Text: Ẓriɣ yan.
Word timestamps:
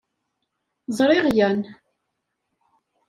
Ẓriɣ 0.97 1.25
yan. 1.37 1.59